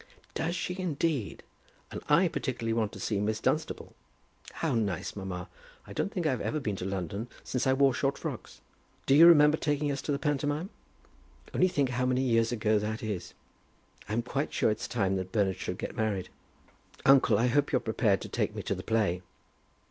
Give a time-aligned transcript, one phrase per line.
[0.33, 1.43] "Does she, indeed?
[1.91, 3.93] And I particularly want to see Miss Dunstable.
[4.53, 5.15] How nice!
[5.15, 5.47] Mamma,
[5.85, 8.61] I don't think I've ever been in London since I wore short frocks.
[9.05, 10.71] Do you remember taking us to the pantomime?
[11.53, 13.35] Only think how many years ago that is.
[14.09, 16.29] I'm quite sure it's time that Bernard should get married.
[17.05, 19.21] Uncle, I hope you're prepared to take me to the play."